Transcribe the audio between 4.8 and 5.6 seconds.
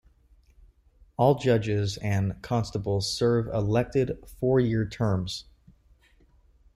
terms.